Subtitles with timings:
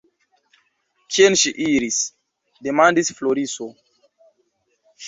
[1.17, 2.01] Kien ŝi iris?
[2.69, 3.71] demandis Floriso.